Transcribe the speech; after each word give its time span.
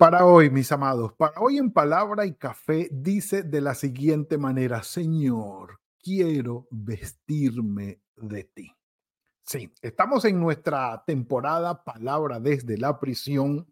Para 0.00 0.24
hoy, 0.24 0.48
mis 0.48 0.72
amados, 0.72 1.12
para 1.12 1.38
hoy 1.42 1.58
en 1.58 1.72
palabra 1.72 2.24
y 2.24 2.32
café 2.32 2.88
dice 2.90 3.42
de 3.42 3.60
la 3.60 3.74
siguiente 3.74 4.38
manera, 4.38 4.82
Señor, 4.82 5.78
quiero 6.02 6.66
vestirme 6.70 8.00
de 8.16 8.44
ti. 8.44 8.72
Sí, 9.42 9.70
estamos 9.82 10.24
en 10.24 10.40
nuestra 10.40 11.04
temporada 11.06 11.84
Palabra 11.84 12.40
desde 12.40 12.78
la 12.78 12.98
prisión. 12.98 13.70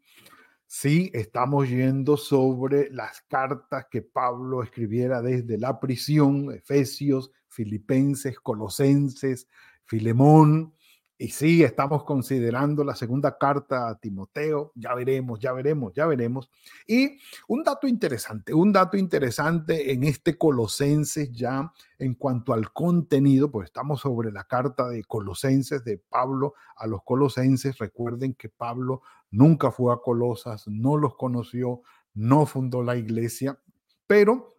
Sí, 0.67 1.11
estamos 1.15 1.71
yendo 1.71 2.19
sobre 2.19 2.91
las 2.91 3.23
cartas 3.23 3.87
que 3.91 4.03
Pablo 4.03 4.63
escribiera 4.63 5.23
desde 5.23 5.57
la 5.57 5.81
prisión, 5.81 6.53
Efesios, 6.53 7.31
Filipenses, 7.49 8.39
Colosenses, 8.39 9.49
Filemón, 9.87 10.75
y 11.21 11.31
sí, 11.31 11.65
estamos 11.65 12.05
considerando 12.05 12.85
la 12.85 12.95
segunda 12.95 13.37
carta 13.37 13.89
a 13.89 13.99
Timoteo, 13.99 14.71
ya 14.77 14.95
veremos, 14.95 15.41
ya 15.41 15.53
veremos, 15.53 15.93
ya 15.93 16.07
veremos. 16.07 16.49
Y 16.87 17.19
un 17.49 17.65
dato 17.65 17.89
interesante, 17.89 18.55
un 18.55 18.73
dato 18.73 18.97
interesante 18.97 19.93
en 19.93 20.05
este 20.05 20.39
Colosenses 20.39 21.33
ya 21.33 21.73
en 21.99 22.15
cuanto 22.15 22.53
al 22.53 22.73
contenido, 22.73 23.51
pues 23.51 23.67
estamos 23.67 24.03
sobre 24.03 24.31
la 24.31 24.45
carta 24.45 24.89
de 24.89 25.03
Colosenses 25.03 25.83
de 25.83 25.99
Pablo 25.99 26.55
a 26.77 26.87
los 26.87 27.03
Colosenses. 27.03 27.79
Recuerden 27.79 28.35
que 28.35 28.49
Pablo 28.49 29.03
nunca 29.33 29.73
fue 29.73 29.93
a 29.93 29.97
Colosas, 29.97 30.69
no 30.69 30.97
los 30.97 31.17
conoció, 31.17 31.83
no 32.15 32.47
fundó 32.47 32.85
la 32.85 32.97
iglesia, 32.97 33.59
pero 34.07 34.58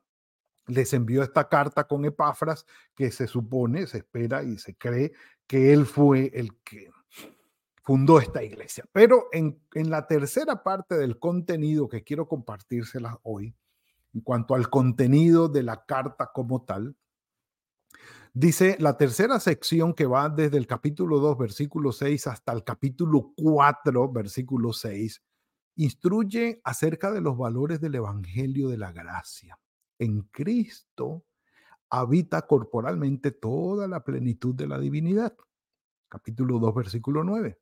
les 0.70 0.94
envió 0.94 1.24
esta 1.24 1.50
carta 1.50 1.86
con 1.86 2.06
Epafras 2.06 2.66
que 2.96 3.12
se 3.12 3.28
supone, 3.28 3.88
se 3.88 4.00
espera 4.00 4.44
y 4.44 4.58
se 4.58 4.76
cree 4.76 5.14
que 5.48 5.74
él 5.74 5.86
fue 5.86 6.32
el 6.34 6.58
que 6.64 6.92
fundó 7.90 8.20
esta 8.20 8.44
iglesia. 8.44 8.86
Pero 8.92 9.30
en, 9.32 9.60
la 9.74 10.06
tercera 10.06 10.62
parte 10.62 10.96
del 10.96 11.18
contenido 11.18 11.90
que 11.90 12.04
quiero 12.04 12.28
compartírselas 12.28 13.16
hoy, 13.24 13.56
en 14.14 14.22
cuanto 14.22 14.54
al 14.54 14.70
contenido 14.70 15.50
de 15.50 15.64
la 15.64 15.86
carta 15.86 16.30
como 16.32 16.64
tal, 16.66 16.96
dice 18.32 18.78
la 18.80 18.96
tercera 18.96 19.40
sección 19.40 19.96
que 19.96 20.06
va 20.06 20.30
desde 20.30 20.58
el 20.58 20.68
capítulo 20.68 21.18
2, 21.20 21.38
versículo 21.38 21.92
6 21.92 22.28
hasta 22.28 22.54
el 22.54 22.64
capítulo 22.64 23.34
4, 23.36 24.12
versículo 24.12 24.72
6, 24.72 25.24
instruye 25.78 26.62
acerca 26.64 27.12
de 27.12 27.22
los 27.22 27.38
valores 27.40 27.82
del 27.82 27.96
Evangelio 27.96 28.70
de 28.70 28.78
la 28.78 28.92
Gracia. 28.92 29.58
En 30.00 30.22
Cristo 30.32 31.26
habita 31.90 32.48
corporalmente 32.48 33.32
toda 33.32 33.88
la 33.88 34.04
plenitud 34.04 34.56
de 34.56 34.68
la 34.68 34.80
divinidad. 34.80 35.36
Capítulo 36.08 36.58
2, 36.58 36.74
versículo 36.74 37.24
9. 37.24 37.60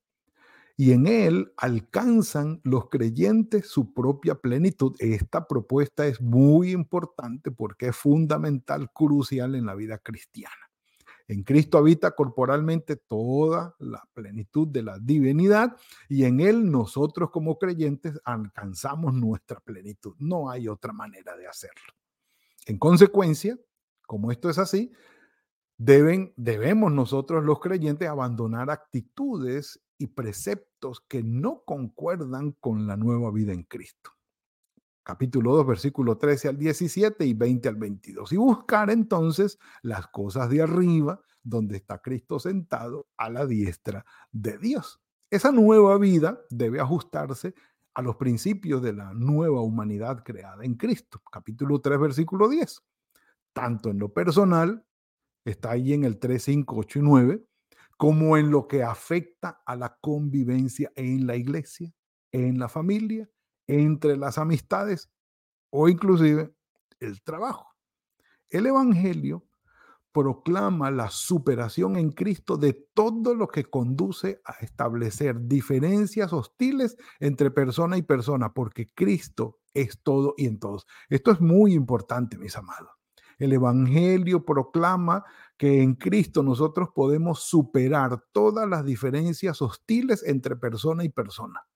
Y 0.78 0.92
en 0.92 1.08
él 1.08 1.52
alcanzan 1.58 2.62
los 2.64 2.90
creyentes 2.90 3.68
su 3.68 3.94
propia 3.94 4.36
plenitud. 4.36 4.96
Esta 5.00 5.48
propuesta 5.48 6.06
es 6.06 6.22
muy 6.22 6.72
importante 6.72 7.50
porque 7.50 7.88
es 7.88 7.96
fundamental, 7.96 8.92
crucial 8.94 9.56
en 9.56 9.66
la 9.66 9.74
vida 9.74 9.98
cristiana. 9.98 10.54
En 11.28 11.44
Cristo 11.44 11.80
habita 11.80 12.12
corporalmente 12.12 12.96
toda 12.96 13.76
la 13.80 14.08
plenitud 14.14 14.68
de 14.68 14.84
la 14.84 15.00
divinidad 15.00 15.76
y 16.08 16.24
en 16.24 16.40
Él 16.40 16.72
nosotros 16.72 17.32
como 17.32 17.58
creyentes 17.58 18.22
alcanzamos 18.24 19.14
nuestra 19.14 19.60
plenitud. 19.60 20.16
No 20.20 20.50
hay 20.50 20.68
otra 20.70 20.94
manera 20.94 21.36
de 21.36 21.48
hacerlo. 21.48 21.98
En 22.68 22.78
consecuencia, 22.78 23.58
como 24.06 24.30
esto 24.30 24.50
es 24.50 24.58
así, 24.58 24.92
deben, 25.78 26.34
debemos 26.36 26.92
nosotros 26.92 27.46
los 27.46 27.62
creyentes 27.62 28.10
abandonar 28.10 28.70
actitudes 28.70 29.82
y 29.98 30.08
preceptos 30.08 31.00
que 31.08 31.24
no 31.24 31.64
concuerdan 31.64 32.52
con 32.52 32.86
la 32.86 32.98
nueva 32.98 33.32
vida 33.32 33.54
en 33.54 33.64
Cristo. 33.64 34.12
Capítulo 35.02 35.56
2, 35.56 35.66
versículo 35.66 36.18
13 36.18 36.50
al 36.50 36.58
17 36.58 37.26
y 37.26 37.34
20 37.34 37.70
al 37.70 37.78
22. 37.78 38.34
Y 38.34 38.36
buscar 38.36 38.90
entonces 38.90 39.58
las 39.82 40.08
cosas 40.08 40.50
de 40.50 40.62
arriba, 40.62 41.22
donde 41.44 41.78
está 41.78 42.00
Cristo 42.00 42.38
sentado 42.38 43.08
a 43.16 43.30
la 43.30 43.46
diestra 43.46 44.06
de 44.34 44.58
Dios. 44.58 45.00
Esa 45.30 45.54
nueva 45.54 45.98
vida 45.98 46.42
debe 46.50 46.82
ajustarse 46.82 47.56
a 47.98 48.02
los 48.04 48.16
principios 48.16 48.82
de 48.82 48.94
la 48.94 49.14
nueva 49.14 49.62
humanidad 49.62 50.24
creada 50.24 50.64
en 50.64 50.76
Cristo. 50.76 51.22
Capítulo 51.32 51.82
3, 51.82 52.00
versículo 52.00 52.48
10 52.48 52.84
tanto 53.58 53.90
en 53.90 53.98
lo 53.98 54.14
personal, 54.14 54.86
está 55.44 55.72
ahí 55.72 55.92
en 55.94 56.04
el 56.04 56.20
3, 56.20 56.44
5, 56.44 56.76
8 56.78 57.00
y 57.00 57.02
9, 57.02 57.44
como 57.98 58.38
en 58.38 58.52
lo 58.52 58.68
que 58.68 58.84
afecta 58.84 59.64
a 59.66 59.76
la 59.76 59.98
convivencia 60.00 60.92
en 60.96 61.26
la 61.26 61.36
iglesia, 61.36 61.92
en 62.32 62.60
la 62.60 62.70
familia, 62.70 63.28
entre 63.66 64.16
las 64.16 64.38
amistades 64.38 65.10
o 65.72 65.90
inclusive 65.90 66.54
el 67.00 67.24
trabajo. 67.24 67.74
El 68.52 68.68
Evangelio 68.68 69.47
proclama 70.12 70.90
la 70.92 71.10
superación 71.10 71.96
en 71.98 72.12
Cristo 72.12 72.58
de 72.58 72.74
todo 72.94 73.36
lo 73.36 73.48
que 73.48 73.66
conduce 73.66 74.42
a 74.46 74.54
establecer 74.64 75.48
diferencias 75.48 76.34
hostiles 76.34 76.98
entre 77.20 77.52
persona 77.52 77.98
y 77.98 78.02
persona, 78.02 78.54
porque 78.54 78.88
Cristo 78.94 79.60
es 79.74 80.00
todo 80.02 80.34
y 80.38 80.48
en 80.48 80.60
todos. 80.60 80.88
Esto 81.10 81.32
es 81.32 81.40
muy 81.40 81.74
importante, 81.74 82.38
mis 82.38 82.56
amados. 82.58 82.90
El 83.38 83.54
Evangelio 83.54 84.44
proclama 84.44 85.24
que 85.58 85.82
en 85.82 85.94
Cristo 85.94 86.42
nosotros 86.42 86.90
podemos 86.94 87.44
superar 87.44 88.24
todas 88.32 88.68
las 88.68 88.84
diferencias 88.84 89.62
hostiles 89.62 90.24
entre 90.26 90.56
persona 90.56 91.04
y 91.04 91.10
persona. 91.10 91.68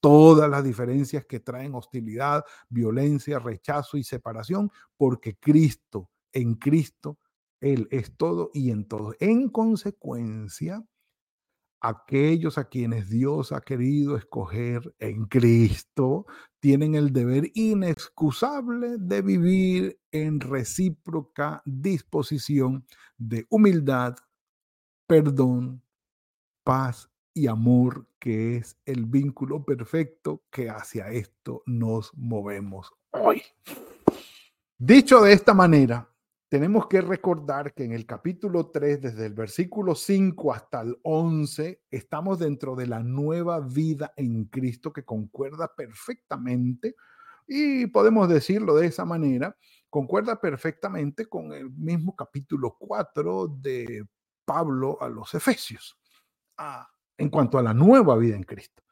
Todas 0.00 0.48
las 0.48 0.62
diferencias 0.62 1.24
que 1.24 1.40
traen 1.40 1.74
hostilidad, 1.74 2.44
violencia, 2.68 3.38
rechazo 3.38 3.96
y 3.96 4.04
separación, 4.04 4.70
porque 4.96 5.36
Cristo, 5.38 6.10
en 6.32 6.54
Cristo, 6.54 7.18
Él 7.60 7.88
es 7.90 8.16
todo 8.16 8.50
y 8.54 8.70
en 8.70 8.86
todo. 8.86 9.14
En 9.20 9.48
consecuencia, 9.48 10.84
aquellos 11.80 12.58
a 12.58 12.68
quienes 12.68 13.08
Dios 13.08 13.52
ha 13.52 13.60
querido 13.60 14.16
escoger 14.16 14.94
en 14.98 15.26
Cristo 15.26 16.26
tienen 16.60 16.94
el 16.94 17.12
deber 17.12 17.50
inexcusable 17.54 18.96
de 18.98 19.22
vivir 19.22 20.00
en 20.10 20.40
recíproca 20.40 21.62
disposición 21.64 22.84
de 23.16 23.46
humildad, 23.48 24.16
perdón, 25.06 25.82
paz 26.64 27.10
y 27.32 27.46
amor, 27.46 28.08
que 28.18 28.56
es 28.56 28.76
el 28.84 29.06
vínculo 29.06 29.64
perfecto 29.64 30.42
que 30.50 30.68
hacia 30.68 31.10
esto 31.10 31.62
nos 31.66 32.12
movemos 32.14 32.92
hoy. 33.12 33.42
Dicho 34.76 35.20
de 35.20 35.32
esta 35.32 35.54
manera, 35.54 36.08
tenemos 36.48 36.86
que 36.86 37.00
recordar 37.02 37.74
que 37.74 37.84
en 37.84 37.92
el 37.92 38.06
capítulo 38.06 38.70
3, 38.70 39.02
desde 39.02 39.26
el 39.26 39.34
versículo 39.34 39.94
5 39.94 40.52
hasta 40.52 40.80
el 40.80 40.98
11, 41.02 41.82
estamos 41.90 42.38
dentro 42.38 42.74
de 42.74 42.86
la 42.86 43.02
nueva 43.02 43.60
vida 43.60 44.12
en 44.16 44.46
Cristo 44.46 44.92
que 44.92 45.04
concuerda 45.04 45.70
perfectamente, 45.76 46.96
y 47.46 47.86
podemos 47.86 48.28
decirlo 48.28 48.74
de 48.76 48.86
esa 48.86 49.04
manera, 49.04 49.56
concuerda 49.90 50.40
perfectamente 50.40 51.26
con 51.26 51.52
el 51.52 51.70
mismo 51.70 52.16
capítulo 52.16 52.76
4 52.78 53.48
de 53.60 54.06
Pablo 54.44 54.96
a 55.00 55.08
los 55.08 55.34
Efesios, 55.34 55.98
en 57.18 57.28
cuanto 57.28 57.58
a 57.58 57.62
la 57.62 57.74
nueva 57.74 58.16
vida 58.16 58.36
en 58.36 58.44
Cristo 58.44 58.82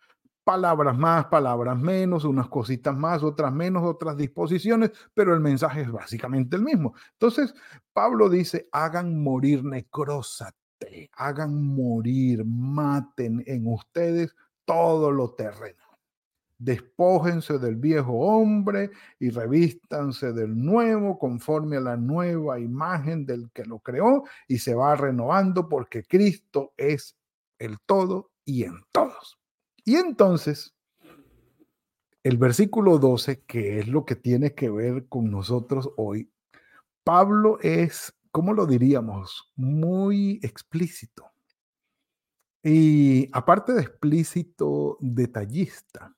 palabras 0.46 0.96
más, 0.96 1.24
palabras 1.24 1.76
menos, 1.76 2.24
unas 2.24 2.48
cositas 2.48 2.96
más, 2.96 3.24
otras 3.24 3.52
menos, 3.52 3.82
otras 3.82 4.16
disposiciones, 4.16 4.92
pero 5.12 5.34
el 5.34 5.40
mensaje 5.40 5.80
es 5.80 5.90
básicamente 5.90 6.54
el 6.54 6.62
mismo. 6.62 6.94
Entonces, 7.14 7.52
Pablo 7.92 8.28
dice, 8.28 8.68
hagan 8.70 9.20
morir 9.20 9.64
necrósate, 9.64 11.10
hagan 11.14 11.66
morir, 11.66 12.44
maten 12.44 13.42
en 13.44 13.66
ustedes 13.66 14.36
todo 14.64 15.10
lo 15.10 15.34
terreno. 15.34 15.82
Despójense 16.58 17.58
del 17.58 17.74
viejo 17.74 18.12
hombre 18.12 18.92
y 19.18 19.30
revístanse 19.30 20.32
del 20.32 20.56
nuevo 20.56 21.18
conforme 21.18 21.78
a 21.78 21.80
la 21.80 21.96
nueva 21.96 22.60
imagen 22.60 23.26
del 23.26 23.50
que 23.50 23.64
lo 23.64 23.80
creó 23.80 24.22
y 24.46 24.58
se 24.58 24.76
va 24.76 24.94
renovando 24.94 25.68
porque 25.68 26.04
Cristo 26.04 26.72
es 26.76 27.16
el 27.58 27.80
todo 27.84 28.30
y 28.44 28.62
en 28.62 28.76
todos. 28.92 29.40
Y 29.86 29.94
entonces, 29.94 30.74
el 32.24 32.38
versículo 32.38 32.98
12, 32.98 33.44
que 33.44 33.78
es 33.78 33.86
lo 33.86 34.04
que 34.04 34.16
tiene 34.16 34.52
que 34.52 34.68
ver 34.68 35.06
con 35.08 35.30
nosotros 35.30 35.88
hoy, 35.96 36.28
Pablo 37.04 37.60
es, 37.62 38.12
¿cómo 38.32 38.52
lo 38.52 38.66
diríamos? 38.66 39.52
Muy 39.54 40.40
explícito. 40.42 41.30
Y 42.64 43.28
aparte 43.32 43.74
de 43.74 43.82
explícito, 43.82 44.98
detallista. 45.00 46.16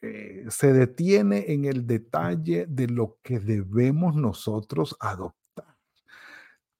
Eh, 0.00 0.44
se 0.48 0.72
detiene 0.72 1.52
en 1.52 1.64
el 1.64 1.88
detalle 1.88 2.66
de 2.68 2.86
lo 2.86 3.18
que 3.24 3.40
debemos 3.40 4.14
nosotros 4.14 4.96
adoptar 5.00 5.43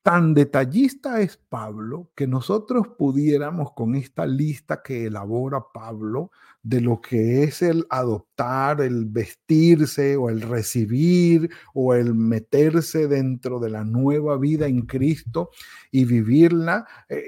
Tan 0.05 0.35
detallista 0.35 1.23
es 1.23 1.39
Pablo 1.39 2.11
que 2.15 2.27
nosotros 2.27 2.89
pudiéramos 2.99 3.73
con 3.73 3.95
esta 3.95 4.27
lista 4.27 4.83
que 4.83 5.07
elabora 5.07 5.65
Pablo 5.73 6.31
de 6.63 6.83
lo 6.83 7.01
que 7.01 7.43
es 7.45 7.63
el 7.63 7.87
adoptar, 7.89 8.83
el 8.83 9.07
vestirse 9.07 10.19
o 10.19 10.29
el 10.29 10.43
recibir 10.43 11.49
o 11.73 11.95
el 11.95 12.15
meterse 12.15 13.09
dentro 13.09 13.59
de 13.61 13.71
la 13.71 13.83
nueva 13.87 14.37
vida 14.37 14.67
en 14.67 14.83
Cristo 14.83 15.49
y 15.91 16.05
vivirla, 16.05 16.87
eh, 17.09 17.25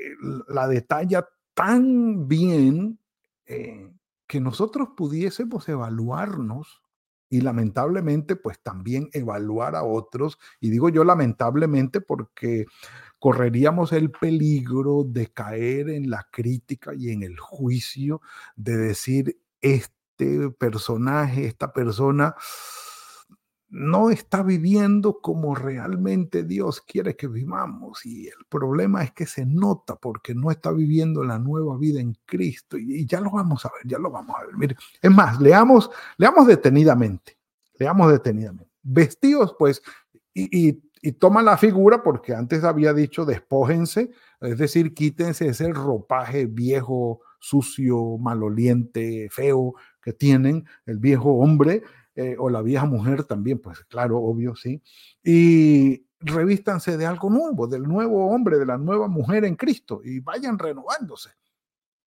la 0.48 0.68
detalla 0.68 1.26
tan 1.54 2.28
bien 2.28 2.98
eh, 3.46 3.90
que 4.26 4.38
nosotros 4.38 4.90
pudiésemos 4.94 5.66
evaluarnos 5.70 6.82
y 7.28 7.40
lamentablemente 7.40 8.36
pues 8.36 8.60
también 8.60 9.08
evaluar 9.12 9.76
a 9.76 9.82
otros. 9.82 10.38
Y 10.60 10.70
digo 10.70 10.88
yo 10.88 11.04
lamentablemente 11.04 12.00
porque 12.00 12.66
correríamos 13.18 13.92
el 13.92 14.10
peligro 14.10 15.04
de 15.04 15.28
caer 15.28 15.90
en 15.90 16.10
la 16.10 16.26
crítica 16.30 16.92
y 16.94 17.10
en 17.10 17.22
el 17.22 17.38
juicio 17.38 18.20
de 18.56 18.76
decir, 18.76 19.38
este 19.60 20.50
personaje, 20.58 21.46
esta 21.46 21.72
persona 21.72 22.34
no 23.76 24.08
está 24.08 24.42
viviendo 24.42 25.20
como 25.20 25.54
realmente 25.54 26.44
Dios 26.44 26.80
quiere 26.80 27.14
que 27.14 27.28
vivamos. 27.28 28.06
Y 28.06 28.26
el 28.26 28.46
problema 28.48 29.04
es 29.04 29.12
que 29.12 29.26
se 29.26 29.44
nota 29.44 29.96
porque 29.96 30.34
no 30.34 30.50
está 30.50 30.72
viviendo 30.72 31.22
la 31.22 31.38
nueva 31.38 31.76
vida 31.76 32.00
en 32.00 32.16
Cristo. 32.24 32.78
Y, 32.78 33.04
ya 33.04 33.20
lo 33.20 33.30
vamos 33.30 33.66
a 33.66 33.70
ver, 33.74 33.82
ya 33.84 33.98
lo 33.98 34.10
vamos 34.10 34.34
a 34.34 34.46
ver. 34.46 34.56
Mire, 34.56 34.76
es 35.02 35.10
más, 35.10 35.38
leamos, 35.42 35.90
leamos 36.16 36.46
detenidamente, 36.46 37.36
leamos 37.78 38.10
detenidamente. 38.10 38.72
Vestidos, 38.82 39.54
pues, 39.58 39.82
y, 40.32 40.68
y, 40.68 40.82
y 41.02 41.12
toma 41.12 41.42
la 41.42 41.58
figura 41.58 42.02
porque 42.02 42.34
antes 42.34 42.64
había 42.64 42.94
dicho 42.94 43.26
despójense, 43.26 44.10
es 44.40 44.56
decir, 44.56 44.94
quítense 44.94 45.48
ese 45.48 45.70
ropaje 45.70 46.46
viejo, 46.46 47.20
sucio, 47.40 48.16
maloliente, 48.16 49.28
feo 49.30 49.74
que 50.00 50.14
tienen 50.14 50.64
el 50.86 50.98
viejo 50.98 51.34
hombre 51.34 51.82
eh, 52.16 52.34
o 52.38 52.50
la 52.50 52.62
vieja 52.62 52.86
mujer 52.86 53.24
también, 53.24 53.58
pues 53.58 53.84
claro, 53.84 54.18
obvio, 54.18 54.56
sí. 54.56 54.82
Y 55.22 56.06
revístanse 56.18 56.96
de 56.96 57.06
algo 57.06 57.30
nuevo, 57.30 57.66
del 57.66 57.82
nuevo 57.82 58.30
hombre, 58.30 58.58
de 58.58 58.66
la 58.66 58.78
nueva 58.78 59.06
mujer 59.06 59.44
en 59.44 59.54
Cristo 59.54 60.00
y 60.02 60.20
vayan 60.20 60.58
renovándose. 60.58 61.30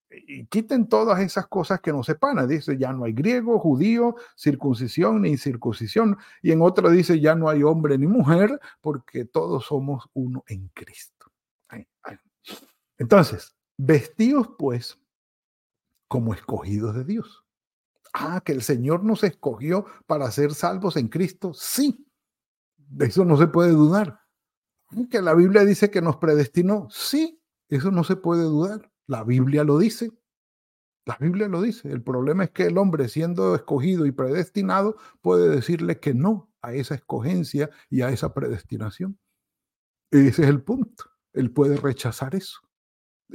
Y 0.09 0.47
quiten 0.47 0.87
todas 0.87 1.19
esas 1.19 1.45
cosas 1.45 1.79
que 1.81 1.91
nos 1.91 2.07
separan. 2.07 2.47
Dice, 2.47 2.75
ya 2.77 2.91
no 2.91 3.03
hay 3.05 3.13
griego, 3.13 3.59
judío, 3.59 4.15
circuncisión 4.35 5.21
ni 5.21 5.29
incircuncisión. 5.29 6.17
Y 6.41 6.51
en 6.51 6.63
otra 6.63 6.89
dice, 6.89 7.19
ya 7.19 7.35
no 7.35 7.47
hay 7.47 7.61
hombre 7.61 7.95
ni 7.97 8.07
mujer, 8.07 8.59
porque 8.81 9.25
todos 9.25 9.65
somos 9.65 10.09
uno 10.13 10.43
en 10.47 10.69
Cristo. 10.69 11.31
Entonces, 12.97 13.55
vestidos 13.77 14.49
pues 14.57 14.99
como 16.07 16.33
escogidos 16.33 16.95
de 16.95 17.05
Dios. 17.05 17.45
Ah, 18.13 18.41
que 18.43 18.51
el 18.51 18.61
Señor 18.61 19.03
nos 19.03 19.23
escogió 19.23 19.85
para 20.07 20.29
ser 20.31 20.53
salvos 20.53 20.97
en 20.97 21.07
Cristo. 21.07 21.53
Sí, 21.53 22.05
de 22.77 23.07
eso 23.07 23.25
no 23.25 23.37
se 23.37 23.47
puede 23.47 23.71
dudar. 23.71 24.21
Que 25.11 25.21
la 25.21 25.35
Biblia 25.35 25.65
dice 25.65 25.91
que 25.91 26.01
nos 26.01 26.17
predestinó. 26.17 26.87
Sí, 26.89 27.41
eso 27.69 27.91
no 27.91 28.03
se 28.03 28.15
puede 28.15 28.43
dudar. 28.43 28.91
La 29.05 29.23
Biblia 29.23 29.63
lo 29.63 29.77
dice. 29.77 30.11
La 31.05 31.17
Biblia 31.19 31.47
lo 31.47 31.61
dice. 31.61 31.91
El 31.91 32.01
problema 32.03 32.45
es 32.45 32.51
que 32.51 32.63
el 32.63 32.77
hombre, 32.77 33.07
siendo 33.09 33.55
escogido 33.55 34.05
y 34.05 34.11
predestinado, 34.11 34.97
puede 35.21 35.49
decirle 35.49 35.99
que 35.99 36.13
no 36.13 36.51
a 36.61 36.73
esa 36.73 36.95
escogencia 36.95 37.69
y 37.89 38.01
a 38.01 38.09
esa 38.09 38.33
predestinación. 38.33 39.19
Ese 40.11 40.43
es 40.43 40.49
el 40.49 40.63
punto. 40.63 41.05
Él 41.33 41.51
puede 41.51 41.77
rechazar 41.77 42.35
eso. 42.35 42.59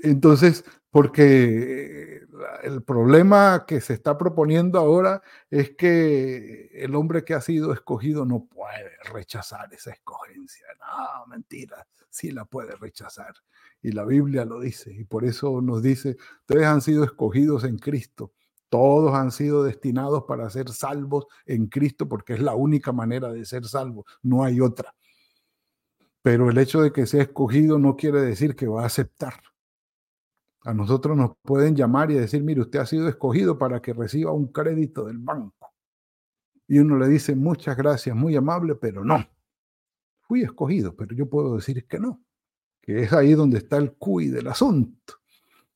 Entonces, 0.02 0.64
porque 0.94 2.20
el 2.62 2.84
problema 2.84 3.64
que 3.66 3.80
se 3.80 3.94
está 3.94 4.16
proponiendo 4.16 4.78
ahora 4.78 5.22
es 5.50 5.70
que 5.70 6.70
el 6.72 6.94
hombre 6.94 7.24
que 7.24 7.34
ha 7.34 7.40
sido 7.40 7.72
escogido 7.72 8.24
no 8.24 8.44
puede 8.44 8.92
rechazar 9.12 9.74
esa 9.74 9.90
escogencia. 9.90 10.68
No, 10.78 11.26
mentira, 11.26 11.84
sí 12.10 12.30
la 12.30 12.44
puede 12.44 12.76
rechazar. 12.76 13.34
Y 13.82 13.90
la 13.90 14.04
Biblia 14.04 14.44
lo 14.44 14.60
dice. 14.60 14.92
Y 14.92 15.02
por 15.02 15.24
eso 15.24 15.60
nos 15.60 15.82
dice, 15.82 16.16
ustedes 16.42 16.66
han 16.66 16.80
sido 16.80 17.02
escogidos 17.02 17.64
en 17.64 17.76
Cristo. 17.76 18.32
Todos 18.68 19.16
han 19.16 19.32
sido 19.32 19.64
destinados 19.64 20.22
para 20.28 20.48
ser 20.48 20.68
salvos 20.70 21.26
en 21.44 21.66
Cristo 21.66 22.08
porque 22.08 22.34
es 22.34 22.40
la 22.40 22.54
única 22.54 22.92
manera 22.92 23.32
de 23.32 23.44
ser 23.44 23.64
salvos. 23.64 24.04
No 24.22 24.44
hay 24.44 24.60
otra. 24.60 24.94
Pero 26.22 26.50
el 26.50 26.58
hecho 26.58 26.82
de 26.82 26.92
que 26.92 27.08
sea 27.08 27.22
escogido 27.22 27.80
no 27.80 27.96
quiere 27.96 28.20
decir 28.20 28.54
que 28.54 28.68
va 28.68 28.84
a 28.84 28.86
aceptar 28.86 29.42
a 30.64 30.72
nosotros 30.72 31.16
nos 31.16 31.32
pueden 31.42 31.76
llamar 31.76 32.10
y 32.10 32.14
decir, 32.14 32.42
mire, 32.42 32.62
usted 32.62 32.78
ha 32.78 32.86
sido 32.86 33.06
escogido 33.06 33.58
para 33.58 33.82
que 33.82 33.92
reciba 33.92 34.32
un 34.32 34.50
crédito 34.50 35.04
del 35.04 35.18
banco. 35.18 35.74
Y 36.66 36.78
uno 36.78 36.98
le 36.98 37.06
dice, 37.06 37.36
muchas 37.36 37.76
gracias, 37.76 38.16
muy 38.16 38.34
amable, 38.34 38.74
pero 38.74 39.04
no. 39.04 39.28
Fui 40.22 40.42
escogido, 40.42 40.96
pero 40.96 41.14
yo 41.14 41.28
puedo 41.28 41.56
decir 41.56 41.86
que 41.86 41.98
no, 41.98 42.22
que 42.80 43.02
es 43.02 43.12
ahí 43.12 43.34
donde 43.34 43.58
está 43.58 43.76
el 43.76 43.92
cuy 43.92 44.28
del 44.28 44.48
asunto. 44.48 45.14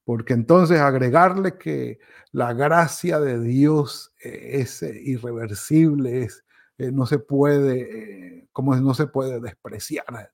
Porque 0.04 0.32
entonces 0.32 0.80
agregarle 0.80 1.58
que 1.58 1.98
la 2.32 2.54
gracia 2.54 3.20
de 3.20 3.38
Dios 3.40 4.14
eh, 4.24 4.52
es 4.54 4.82
eh, 4.82 4.98
irreversible, 5.04 6.22
es, 6.22 6.46
eh, 6.78 6.90
no 6.90 7.04
se 7.04 7.18
puede, 7.18 8.48
como 8.52 8.74
no 8.76 8.94
se 8.94 9.06
puede 9.06 9.38
despreciar. 9.38 10.32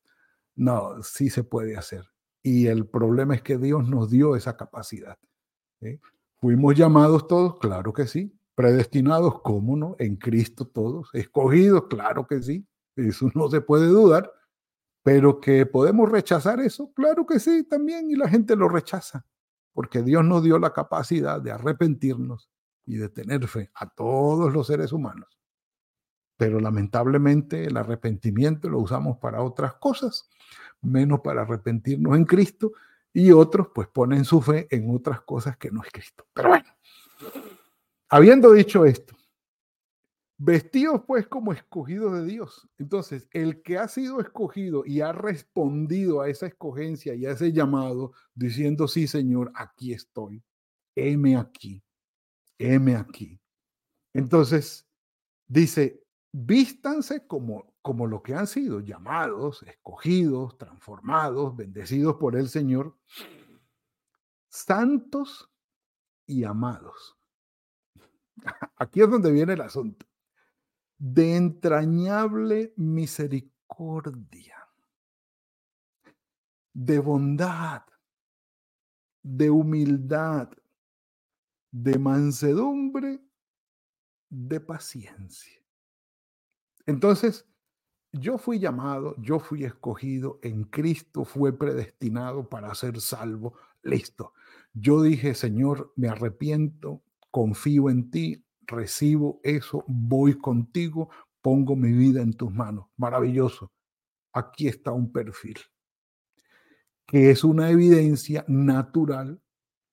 No, 0.55 1.03
sí 1.03 1.29
se 1.29 1.43
puede 1.43 1.77
hacer. 1.77 2.14
Y 2.47 2.67
el 2.67 2.87
problema 2.87 3.35
es 3.35 3.43
que 3.43 3.57
Dios 3.57 3.89
nos 3.89 4.11
dio 4.11 4.37
esa 4.37 4.55
capacidad. 4.55 5.19
¿Fuimos 6.37 6.75
llamados 6.75 7.27
todos? 7.27 7.59
Claro 7.59 7.95
que 7.95 8.07
sí. 8.07 8.39
Predestinados, 8.55 9.41
¿cómo 9.41 9.77
no? 9.77 9.97
En 9.99 10.17
Cristo 10.17 10.67
todos. 10.67 11.09
Escogidos, 11.15 11.87
claro 11.89 12.27
que 12.27 12.43
sí. 12.43 12.69
Eso 12.97 13.31
no 13.35 13.49
se 13.49 13.63
puede 13.63 13.87
dudar. 13.87 14.31
Pero 15.03 15.41
que 15.41 15.65
podemos 15.65 16.11
rechazar 16.11 16.61
eso, 16.61 16.93
claro 16.93 17.25
que 17.25 17.41
sí, 17.41 17.65
también. 17.65 18.11
Y 18.11 18.15
la 18.15 18.29
gente 18.29 18.57
lo 18.57 18.69
rechaza. 18.69 19.25
Porque 19.73 20.03
Dios 20.03 20.23
nos 20.23 20.43
dio 20.43 20.59
la 20.59 20.75
capacidad 20.75 21.41
de 21.41 21.51
arrepentirnos 21.51 22.51
y 22.85 22.97
de 22.97 23.09
tener 23.09 23.49
fe 23.49 23.71
a 23.75 23.89
todos 23.89 24.53
los 24.53 24.67
seres 24.67 24.93
humanos. 24.93 25.41
Pero 26.37 26.61
lamentablemente 26.61 27.65
el 27.65 27.79
arrepentimiento 27.79 28.69
lo 28.69 28.81
usamos 28.81 29.17
para 29.17 29.43
otras 29.43 29.77
cosas 29.77 30.29
menos 30.85 31.21
para 31.21 31.43
arrepentirnos 31.43 32.17
en 32.17 32.25
Cristo, 32.25 32.73
y 33.13 33.31
otros 33.31 33.69
pues 33.75 33.89
ponen 33.89 34.25
su 34.25 34.43
fe 34.43 34.67
en 34.71 34.95
otras 34.95 35.21
cosas 35.23 35.57
que 35.57 35.71
no 35.71 35.83
es 35.83 35.91
Cristo. 35.91 36.27
Pero 36.33 36.49
bueno, 36.49 36.67
habiendo 38.09 38.53
dicho 38.53 38.85
esto, 38.85 39.17
vestidos 40.37 41.03
pues 41.07 41.27
como 41.27 41.53
escogidos 41.53 42.13
de 42.15 42.25
Dios. 42.27 42.69
Entonces, 42.79 43.29
el 43.33 43.63
que 43.63 43.79
ha 43.79 43.89
sido 43.89 44.21
escogido 44.21 44.85
y 44.85 45.01
ha 45.01 45.13
respondido 45.13 46.21
a 46.21 46.29
esa 46.29 46.47
escogencia 46.47 47.15
y 47.15 47.25
a 47.27 47.31
ese 47.31 47.53
llamado, 47.53 48.13
diciendo, 48.35 48.89
sí, 48.89 49.07
Señor, 49.07 49.53
aquí 49.55 49.93
estoy, 49.93 50.43
heme 50.97 51.37
aquí, 51.37 51.83
heme 52.59 52.97
aquí. 52.97 53.41
Entonces, 54.13 54.87
dice, 55.47 56.03
vístanse 56.33 57.27
como, 57.27 57.74
como 57.85 58.07
lo 58.07 58.23
que 58.23 58.35
han 58.35 58.47
sido 58.47 58.81
llamados, 58.81 59.63
escogidos, 59.65 60.57
transformados, 60.57 61.55
bendecidos 61.55 62.17
por 62.17 62.35
el 62.35 62.49
Señor, 62.49 62.99
santos 64.49 65.53
y 66.27 66.45
amados. 66.45 67.19
Aquí 68.79 69.03
es 69.03 69.11
donde 69.11 69.31
viene 69.31 69.53
el 69.53 69.61
asunto. 69.61 70.07
De 70.97 71.37
entrañable 71.37 72.73
misericordia, 72.79 74.67
de 76.73 76.99
bondad, 77.01 77.83
de 79.23 79.51
humildad, 79.51 80.49
de 81.71 81.99
mansedumbre, 81.99 83.21
de 84.31 84.61
paciencia. 84.61 85.63
Entonces, 86.87 87.47
yo 88.15 88.39
fui 88.39 88.59
llamado, 88.59 89.15
yo 89.19 89.39
fui 89.39 89.65
escogido, 89.65 90.39
en 90.43 90.65
Cristo 90.65 91.25
fue 91.25 91.57
predestinado 91.57 92.49
para 92.49 92.75
ser 92.75 93.01
salvo. 93.01 93.55
Listo. 93.83 94.33
Yo 94.73 95.03
dije, 95.03 95.35
Señor, 95.35 95.93
me 95.97 96.09
arrepiento, 96.09 97.03
confío 97.31 97.91
en 97.91 98.11
ti, 98.11 98.45
recibo 98.63 99.41
eso, 99.43 99.85
voy 99.87 100.39
contigo, 100.39 101.11
pongo 101.43 101.77
mi 101.77 101.93
vida 101.93 102.23
en 102.23 102.33
tus 102.33 102.53
manos. 102.53 102.87
Maravilloso. 102.97 103.73
Aquí 104.33 104.69
está 104.69 104.93
un 104.93 105.13
perfil 105.13 105.59
que 107.07 107.31
es 107.31 107.45
una 107.45 107.71
evidencia 107.71 108.45
natural 108.49 109.41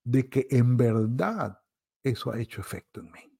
de 0.04 0.30
que 0.30 0.48
en 0.50 0.78
verdad 0.78 1.60
eso 2.04 2.32
ha 2.32 2.40
hecho 2.40 2.62
efecto 2.62 3.02
en 3.02 3.12
mí. 3.12 3.31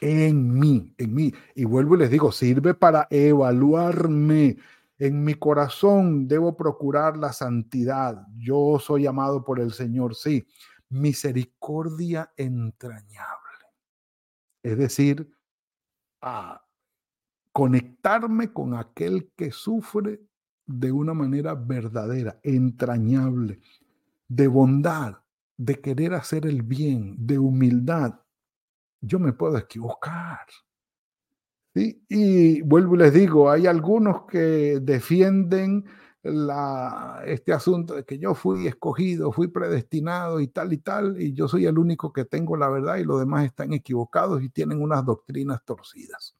En 0.00 0.58
mí, 0.58 0.94
en 0.98 1.14
mí. 1.14 1.32
Y 1.54 1.64
vuelvo 1.64 1.94
y 1.94 1.98
les 1.98 2.10
digo, 2.10 2.32
sirve 2.32 2.74
para 2.74 3.06
evaluarme. 3.10 4.56
En 4.98 5.24
mi 5.24 5.34
corazón 5.34 6.28
debo 6.28 6.56
procurar 6.56 7.16
la 7.16 7.32
santidad. 7.32 8.26
Yo 8.36 8.78
soy 8.78 9.06
amado 9.06 9.44
por 9.44 9.60
el 9.60 9.72
Señor, 9.72 10.14
sí. 10.14 10.46
Misericordia 10.88 12.32
entrañable. 12.36 13.66
Es 14.62 14.76
decir, 14.76 15.30
a 16.20 16.62
conectarme 17.52 18.52
con 18.52 18.74
aquel 18.74 19.30
que 19.36 19.52
sufre 19.52 20.20
de 20.66 20.92
una 20.92 21.14
manera 21.14 21.54
verdadera, 21.54 22.38
entrañable, 22.42 23.60
de 24.28 24.46
bondad, 24.46 25.18
de 25.56 25.80
querer 25.80 26.14
hacer 26.14 26.46
el 26.46 26.62
bien, 26.62 27.16
de 27.18 27.38
humildad, 27.38 28.20
yo 29.00 29.18
me 29.18 29.32
puedo 29.32 29.56
equivocar. 29.58 30.46
Y 31.74 32.62
vuelvo 32.62 32.96
y 32.96 32.98
les 32.98 33.14
digo, 33.14 33.50
hay 33.50 33.66
algunos 33.66 34.26
que 34.26 34.80
defienden 34.80 35.84
la, 36.22 37.22
este 37.24 37.52
asunto 37.52 37.94
de 37.94 38.04
que 38.04 38.18
yo 38.18 38.34
fui 38.34 38.66
escogido, 38.66 39.32
fui 39.32 39.48
predestinado 39.48 40.40
y 40.40 40.48
tal 40.48 40.72
y 40.72 40.78
tal, 40.78 41.20
y 41.20 41.32
yo 41.32 41.48
soy 41.48 41.66
el 41.66 41.78
único 41.78 42.12
que 42.12 42.24
tengo 42.24 42.56
la 42.56 42.68
verdad 42.68 42.96
y 42.96 43.04
los 43.04 43.20
demás 43.20 43.44
están 43.44 43.72
equivocados 43.72 44.42
y 44.42 44.50
tienen 44.50 44.82
unas 44.82 45.04
doctrinas 45.04 45.64
torcidas. 45.64 46.36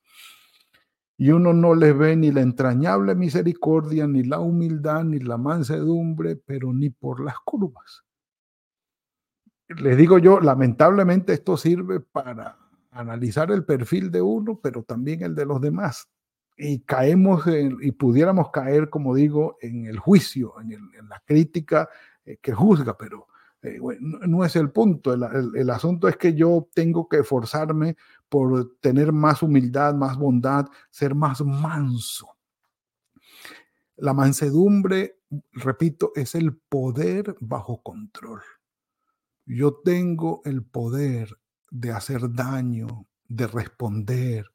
Y 1.17 1.31
uno 1.31 1.53
no 1.53 1.75
les 1.75 1.97
ve 1.97 2.17
ni 2.17 2.33
la 2.33 2.41
entrañable 2.41 3.15
misericordia, 3.15 4.07
ni 4.07 4.25
la 4.25 4.41
humildad, 4.41 5.05
ni 5.05 5.21
la 5.21 5.37
mansedumbre, 5.37 6.37
pero 6.37 6.73
ni 6.73 6.91
por 6.91 7.23
las 7.23 7.39
curvas 7.41 8.05
les 9.77 9.97
digo 9.97 10.19
yo, 10.19 10.41
lamentablemente 10.41 11.33
esto 11.33 11.57
sirve 11.57 12.01
para 12.01 12.59
analizar 12.91 13.51
el 13.53 13.65
perfil 13.65 14.11
de 14.11 14.21
uno, 14.21 14.59
pero 14.61 14.83
también 14.83 15.23
el 15.23 15.35
de 15.35 15.47
los 15.47 15.61
demás. 15.61 16.09
Y 16.57 16.81
caemos 16.81 17.45
y 17.81 17.93
pudiéramos 17.93 18.51
caer, 18.51 18.91
como 18.91 19.15
digo, 19.15 19.57
en 19.61 19.87
el 19.87 19.99
juicio, 19.99 20.55
en, 20.61 21.09
la 21.09 21.23
crítica 21.25 21.89
eh, 22.25 22.37
que 22.43 22.53
juzga, 22.53 22.99
pero 22.99 23.29
eh, 23.63 23.79
no, 24.01 24.45
es 24.45 24.57
el 24.57 24.71
punto. 24.71 25.15
El, 25.15 25.71
asunto 25.71 26.09
es 26.09 26.17
que 26.17 26.35
yo 26.35 26.69
tengo 26.75 27.09
que 27.09 27.19
esforzarme 27.19 27.97
por 28.29 28.77
tener 28.81 29.13
más 29.13 29.43
humildad, 29.43 29.95
más 29.95 30.19
bondad, 30.19 30.67
ser 30.91 31.15
más 31.15 31.41
manso. 31.43 32.37
La 33.97 34.13
mansedumbre, 34.13 35.21
repito, 35.53 36.13
es 36.15 36.35
el 36.35 36.57
poder 36.57 37.37
bajo 37.41 37.83
control. 37.83 38.41
Yo 39.53 39.75
tengo 39.85 40.43
el 40.45 40.63
poder 40.63 41.37
de 41.73 41.91
hacer 41.91 42.33
daño, 42.33 43.09
de 43.29 43.49
responder, 43.49 44.47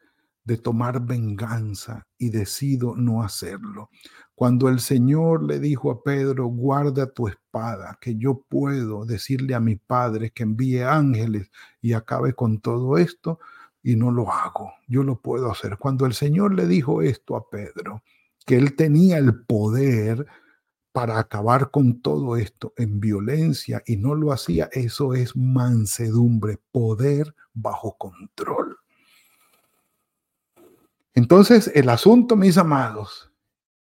de 0.46 0.58
tomar 0.58 1.06
venganza 1.06 2.08
y 2.18 2.30
decido 2.30 2.96
no 2.96 3.22
hacerlo. 3.22 3.90
Cuando 4.36 4.70
el 4.70 4.80
Señor 4.80 5.44
le 5.44 5.60
dijo 5.60 5.92
a 5.92 6.02
Pedro, 6.02 6.46
guarda 6.46 7.12
tu 7.12 7.28
espada, 7.28 7.98
que 8.00 8.16
yo 8.16 8.46
puedo 8.48 9.06
decirle 9.06 9.54
a 9.54 9.60
mi 9.60 9.76
Padre 9.76 10.32
que 10.32 10.44
envíe 10.44 10.84
ángeles 10.84 11.52
y 11.82 11.92
acabe 11.92 12.32
con 12.32 12.62
todo 12.62 12.98
esto, 12.98 13.40
y 13.84 13.98
no 13.98 14.12
lo 14.12 14.32
hago, 14.32 14.72
yo 14.88 15.04
lo 15.04 15.22
puedo 15.22 15.52
hacer. 15.52 15.78
Cuando 15.78 16.06
el 16.06 16.14
Señor 16.14 16.54
le 16.54 16.68
dijo 16.68 17.02
esto 17.02 17.36
a 17.36 17.50
Pedro, 17.50 18.02
que 18.46 18.56
él 18.56 18.78
tenía 18.78 19.18
el 19.18 19.44
poder 19.44 20.26
para 20.96 21.20
acabar 21.20 21.72
con 21.72 22.00
todo 22.00 22.38
esto 22.38 22.74
en 22.78 23.02
violencia 23.02 23.84
y 23.86 23.98
no 23.98 24.16
lo 24.16 24.32
hacía, 24.32 24.70
eso 24.72 25.14
es 25.14 25.36
mansedumbre, 25.36 26.58
poder 26.72 27.36
bajo 27.54 27.98
control. 27.98 28.78
Entonces, 31.14 31.70
el 31.76 31.90
asunto, 31.90 32.38
mis 32.38 32.58
amados, 32.58 33.30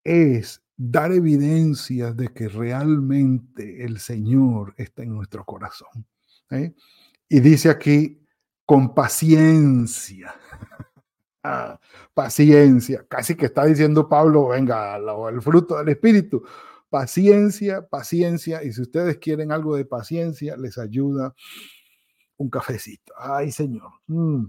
es 0.04 0.62
dar 0.76 1.12
evidencia 1.12 2.12
de 2.12 2.28
que 2.34 2.48
realmente 2.48 3.82
el 3.82 3.98
Señor 3.98 4.74
está 4.76 5.02
en 5.02 5.14
nuestro 5.14 5.46
corazón. 5.46 6.04
¿eh? 6.50 6.74
Y 7.30 7.40
dice 7.40 7.70
aquí, 7.70 8.20
con 8.66 8.94
paciencia. 8.94 10.34
Ah, 11.42 11.80
paciencia, 12.12 13.06
casi 13.08 13.34
que 13.34 13.46
está 13.46 13.64
diciendo 13.64 14.06
Pablo, 14.06 14.48
venga, 14.48 14.98
el 14.98 15.40
fruto 15.40 15.78
del 15.78 15.88
Espíritu 15.88 16.44
Paciencia, 16.90 17.86
paciencia. 17.86 18.64
Y 18.64 18.72
si 18.72 18.82
ustedes 18.82 19.18
quieren 19.18 19.52
algo 19.52 19.76
de 19.76 19.84
paciencia, 19.84 20.56
les 20.56 20.76
ayuda 20.76 21.34
un 22.36 22.50
cafecito. 22.50 23.14
Ay, 23.16 23.52
Señor. 23.52 23.92
Mm. 24.08 24.46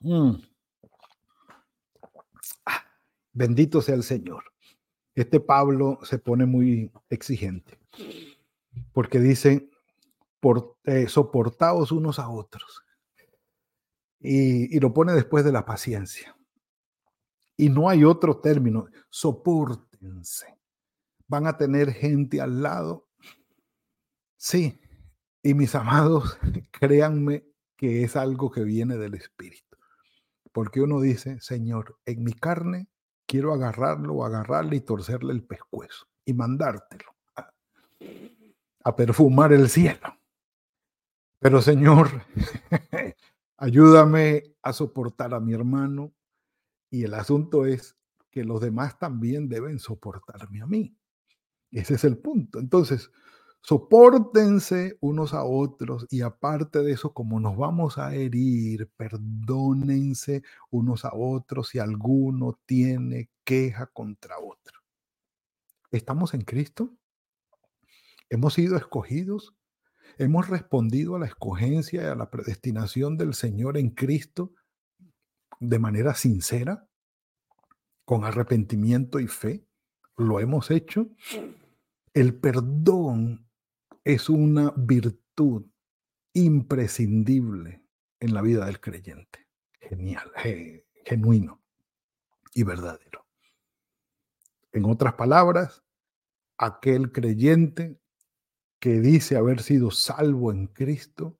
Mm. 0.00 0.42
Ah, 2.66 2.84
bendito 3.32 3.80
sea 3.80 3.94
el 3.94 4.02
Señor. 4.02 4.44
Este 5.14 5.40
Pablo 5.40 5.98
se 6.02 6.18
pone 6.18 6.44
muy 6.44 6.90
exigente 7.08 7.78
porque 8.92 9.18
dice, 9.18 9.70
por, 10.40 10.76
eh, 10.84 11.08
soportaos 11.08 11.90
unos 11.90 12.18
a 12.18 12.28
otros. 12.28 12.82
Y, 14.20 14.76
y, 14.76 14.80
lo 14.80 14.92
pone 14.92 15.12
después 15.12 15.44
de 15.44 15.52
la 15.52 15.64
paciencia. 15.64 16.36
Y 17.56 17.68
no 17.68 17.88
hay 17.88 18.04
otro 18.04 18.38
término, 18.38 18.86
soportense 19.10 20.61
van 21.32 21.46
a 21.46 21.56
tener 21.56 21.94
gente 21.94 22.42
al 22.42 22.62
lado. 22.62 23.08
Sí, 24.36 24.78
y 25.42 25.54
mis 25.54 25.74
amados, 25.74 26.38
créanme 26.70 27.46
que 27.74 28.04
es 28.04 28.16
algo 28.16 28.50
que 28.50 28.64
viene 28.64 28.98
del 28.98 29.14
Espíritu. 29.14 29.78
Porque 30.52 30.82
uno 30.82 31.00
dice, 31.00 31.40
Señor, 31.40 31.98
en 32.04 32.22
mi 32.22 32.34
carne 32.34 32.88
quiero 33.26 33.54
agarrarlo 33.54 34.26
agarrarle 34.26 34.76
y 34.76 34.80
torcerle 34.82 35.32
el 35.32 35.42
pescuezo 35.42 36.06
y 36.26 36.34
mandártelo 36.34 37.16
a, 37.36 37.50
a 38.84 38.94
perfumar 38.94 39.54
el 39.54 39.70
cielo. 39.70 40.18
Pero 41.38 41.62
Señor, 41.62 42.10
ayúdame 43.56 44.54
a 44.62 44.74
soportar 44.74 45.32
a 45.32 45.40
mi 45.40 45.54
hermano 45.54 46.12
y 46.90 47.04
el 47.04 47.14
asunto 47.14 47.64
es 47.64 47.96
que 48.30 48.44
los 48.44 48.60
demás 48.60 48.98
también 48.98 49.48
deben 49.48 49.78
soportarme 49.78 50.60
a 50.60 50.66
mí. 50.66 50.94
Ese 51.72 51.94
es 51.94 52.04
el 52.04 52.18
punto. 52.18 52.58
Entonces, 52.58 53.10
soportense 53.62 54.98
unos 55.00 55.32
a 55.32 55.44
otros 55.44 56.06
y 56.10 56.20
aparte 56.20 56.80
de 56.80 56.92
eso, 56.92 57.14
como 57.14 57.40
nos 57.40 57.56
vamos 57.56 57.96
a 57.96 58.14
herir, 58.14 58.90
perdónense 58.96 60.42
unos 60.70 61.04
a 61.04 61.14
otros 61.14 61.68
si 61.68 61.78
alguno 61.78 62.60
tiene 62.66 63.30
queja 63.44 63.86
contra 63.86 64.38
otro. 64.38 64.80
¿Estamos 65.90 66.34
en 66.34 66.42
Cristo? 66.42 66.94
¿Hemos 68.28 68.54
sido 68.54 68.76
escogidos? 68.76 69.54
¿Hemos 70.18 70.48
respondido 70.48 71.16
a 71.16 71.18
la 71.18 71.26
escogencia 71.26 72.02
y 72.02 72.06
a 72.06 72.14
la 72.14 72.30
predestinación 72.30 73.16
del 73.16 73.34
Señor 73.34 73.78
en 73.78 73.90
Cristo 73.90 74.52
de 75.60 75.78
manera 75.78 76.14
sincera, 76.14 76.86
con 78.04 78.24
arrepentimiento 78.24 79.20
y 79.20 79.26
fe? 79.26 79.66
¿Lo 80.16 80.40
hemos 80.40 80.70
hecho? 80.70 81.10
El 82.14 82.38
perdón 82.38 83.48
es 84.04 84.28
una 84.28 84.74
virtud 84.76 85.64
imprescindible 86.34 87.82
en 88.20 88.34
la 88.34 88.42
vida 88.42 88.66
del 88.66 88.80
creyente. 88.80 89.48
Genial, 89.80 90.30
genuino 91.06 91.62
y 92.52 92.64
verdadero. 92.64 93.26
En 94.72 94.84
otras 94.84 95.14
palabras, 95.14 95.82
aquel 96.58 97.12
creyente 97.12 97.98
que 98.78 99.00
dice 99.00 99.36
haber 99.36 99.62
sido 99.62 99.90
salvo 99.90 100.52
en 100.52 100.66
Cristo, 100.66 101.38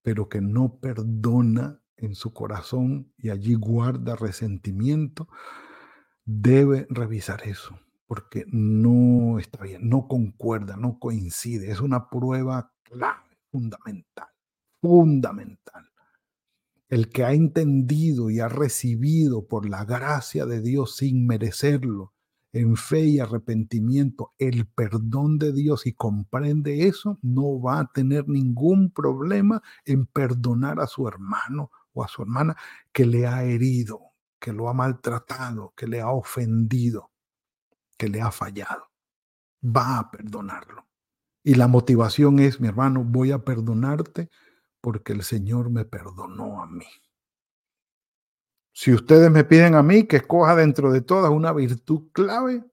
pero 0.00 0.30
que 0.30 0.40
no 0.40 0.78
perdona 0.78 1.82
en 1.98 2.14
su 2.14 2.32
corazón 2.32 3.12
y 3.18 3.28
allí 3.28 3.54
guarda 3.54 4.16
resentimiento, 4.16 5.28
debe 6.24 6.86
revisar 6.88 7.46
eso 7.46 7.78
porque 8.06 8.44
no 8.48 9.38
está 9.38 9.64
bien, 9.64 9.88
no 9.88 10.08
concuerda, 10.08 10.76
no 10.76 10.98
coincide. 10.98 11.70
Es 11.70 11.80
una 11.80 12.08
prueba 12.08 12.72
clave, 12.82 13.38
fundamental, 13.50 14.28
fundamental. 14.80 15.90
El 16.88 17.08
que 17.08 17.24
ha 17.24 17.32
entendido 17.32 18.30
y 18.30 18.38
ha 18.40 18.48
recibido 18.48 19.46
por 19.46 19.68
la 19.68 19.84
gracia 19.84 20.46
de 20.46 20.60
Dios 20.60 20.96
sin 20.96 21.26
merecerlo 21.26 22.12
en 22.52 22.76
fe 22.76 23.04
y 23.04 23.18
arrepentimiento 23.18 24.32
el 24.38 24.66
perdón 24.66 25.38
de 25.38 25.52
Dios 25.52 25.86
y 25.86 25.92
comprende 25.92 26.86
eso, 26.86 27.18
no 27.20 27.60
va 27.60 27.80
a 27.80 27.92
tener 27.92 28.28
ningún 28.28 28.90
problema 28.90 29.62
en 29.84 30.06
perdonar 30.06 30.80
a 30.80 30.86
su 30.86 31.06
hermano 31.06 31.70
o 31.92 32.02
a 32.02 32.08
su 32.08 32.22
hermana 32.22 32.56
que 32.92 33.04
le 33.04 33.26
ha 33.26 33.44
herido, 33.44 34.00
que 34.38 34.52
lo 34.52 34.70
ha 34.70 34.72
maltratado, 34.72 35.74
que 35.76 35.86
le 35.86 36.00
ha 36.00 36.10
ofendido, 36.10 37.10
que 37.96 38.08
le 38.08 38.20
ha 38.20 38.30
fallado. 38.30 38.90
Va 39.64 39.98
a 39.98 40.10
perdonarlo. 40.10 40.86
Y 41.42 41.54
la 41.54 41.68
motivación 41.68 42.38
es, 42.38 42.60
mi 42.60 42.68
hermano, 42.68 43.04
voy 43.04 43.32
a 43.32 43.44
perdonarte 43.44 44.30
porque 44.80 45.12
el 45.12 45.22
Señor 45.22 45.70
me 45.70 45.84
perdonó 45.84 46.62
a 46.62 46.66
mí. 46.66 46.86
Si 48.72 48.92
ustedes 48.92 49.30
me 49.30 49.44
piden 49.44 49.74
a 49.74 49.82
mí 49.82 50.04
que 50.04 50.16
escoja 50.16 50.54
dentro 50.54 50.92
de 50.92 51.00
todas 51.00 51.30
una 51.30 51.52
virtud 51.52 52.10
clave 52.12 52.64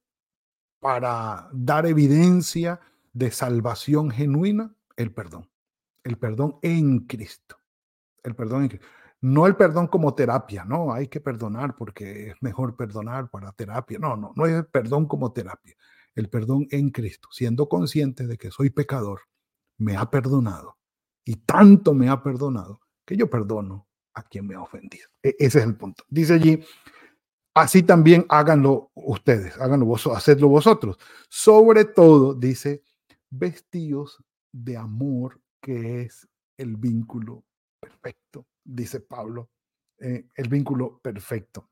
para 0.80 1.50
dar 1.53 1.86
evidencia 1.86 2.82
de 3.13 3.32
salvación 3.32 4.12
genuina, 4.12 4.75
el 4.98 5.13
perdón. 5.13 5.50
El 6.03 6.18
perdón 6.18 6.60
en 6.62 7.06
Cristo. 7.08 7.58
El 8.22 8.36
perdón 8.36 8.63
en 8.63 8.70
Cristo. 8.70 8.88
No 9.24 9.48
el 9.48 9.56
perdón 9.56 9.88
como 9.88 10.13
terapia, 10.15 10.65
no, 10.65 10.92
hay 10.92 11.08
que 11.08 11.22
perdonar 11.22 11.77
porque 11.77 12.32
es 12.32 12.36
mejor 12.42 12.75
perdonar 12.75 13.30
para 13.30 13.53
terapia. 13.53 13.98
No, 13.98 14.18
no, 14.18 14.34
no 14.36 14.46
es 14.46 14.53
el 14.53 14.65
perdón 14.65 15.08
como 15.08 15.32
terapia. 15.32 15.77
El 16.13 16.30
perdón 16.30 16.68
en 16.72 16.89
Cristo, 16.89 17.30
siendo 17.32 17.70
consciente 17.70 18.27
de 18.27 18.38
que 18.38 18.51
soy 18.51 18.70
pecador, 18.70 19.22
me 19.77 19.96
ha 19.96 20.10
perdonado 20.12 20.77
y 21.24 21.38
tanto 21.38 21.94
me 21.94 22.10
ha 22.10 22.22
perdonado 22.22 22.82
que 23.06 23.15
yo 23.15 23.30
perdono 23.30 23.88
a 24.13 24.24
quien 24.24 24.46
me 24.46 24.56
ha 24.56 24.62
ofendido. 24.62 25.08
E, 25.24 25.38
ese 25.39 25.60
es 25.60 25.65
el 25.65 25.77
punto. 25.77 26.03
Dice 26.10 26.34
allí, 26.34 26.62
así 27.53 27.82
también 27.82 28.25
háganlo 28.27 28.92
ustedes, 28.94 29.58
háganlo 29.58 29.86
vosotros, 29.86 30.18
hacedlo 30.18 30.50
vosotros. 30.50 30.98
Sobre 31.30 31.86
todo, 31.86 32.34
dice, 32.34 32.84
vestidos 33.30 34.22
de 34.51 34.75
amor, 34.75 35.39
que 35.62 36.01
es 36.01 36.27
el 36.58 36.75
vínculo 36.75 37.46
perfecto, 37.80 38.46
dice 38.63 39.00
Pablo, 39.00 39.51
eh, 40.00 40.27
el 40.36 40.50
vínculo 40.50 41.00
perfecto. 41.00 41.70